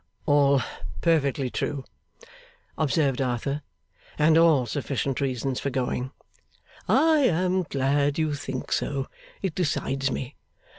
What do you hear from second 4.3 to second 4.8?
all